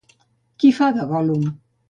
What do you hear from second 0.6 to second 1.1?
Qui fa de